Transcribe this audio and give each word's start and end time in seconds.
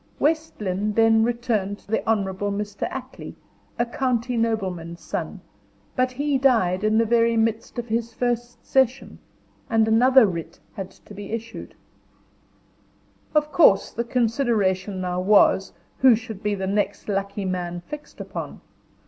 West 0.17 0.59
Lynne 0.59 0.93
then 0.93 1.23
returned 1.23 1.85
the 1.87 2.01
Hon. 2.09 2.23
Mr. 2.25 2.89
Attley, 2.89 3.35
a 3.77 3.85
county 3.85 4.35
nobleman's 4.35 4.99
son; 5.01 5.41
but 5.95 6.13
he 6.13 6.39
died 6.39 6.83
in 6.83 6.97
the 6.97 7.05
very 7.05 7.37
midst 7.37 7.77
of 7.77 7.85
his 7.89 8.11
first 8.11 8.65
session, 8.65 9.19
and 9.69 9.87
another 9.87 10.25
writ 10.25 10.57
had 10.73 10.89
to 10.89 11.13
be 11.13 11.31
issued. 11.31 11.75
Of 13.35 13.51
course 13.51 13.91
the 13.91 14.03
consideration 14.03 15.01
now 15.01 15.19
was, 15.21 15.71
who 15.99 16.15
should 16.15 16.41
be 16.41 16.55
the 16.55 16.65
next 16.65 17.07
lucky 17.07 17.45
man 17.45 17.81
fixed 17.81 18.19
upon. 18.19 18.59